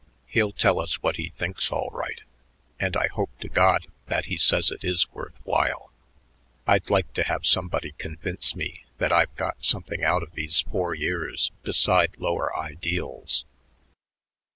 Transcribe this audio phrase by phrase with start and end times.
[0.25, 2.23] He'll tell us what he thinks all right,
[2.79, 5.91] and I hope to God that he says it is worth while.
[6.65, 10.95] I'd like to have somebody convince me that I've got something out of these four
[10.95, 13.45] years beside lower ideals.